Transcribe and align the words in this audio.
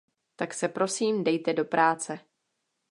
Tak 0.35 0.53
se, 0.53 0.67
prosím, 0.67 1.23
dejte 1.23 1.53
do 1.53 1.65
práce! 1.65 2.19